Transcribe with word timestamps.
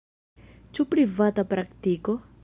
Ĉu 0.77 0.85
privata 0.93 1.45
praktiko? 1.51 2.17